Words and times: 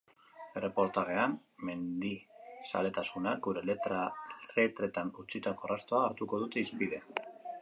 Erreportajean, 0.59 1.35
mendizaletasunak 1.69 3.43
gure 3.49 3.63
letretan 3.71 5.15
utzitako 5.25 5.71
arrastoa 5.71 6.05
hartuko 6.09 6.43
dute 6.47 6.67
hizpide. 6.67 7.05